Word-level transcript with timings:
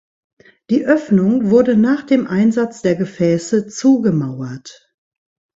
Die 0.71 0.83
Öffnung 0.83 1.51
wurde 1.51 1.77
nach 1.77 2.01
dem 2.01 2.25
Einsatz 2.25 2.81
der 2.81 2.95
Gefäße 2.95 3.67
zugemauert. 3.67 4.91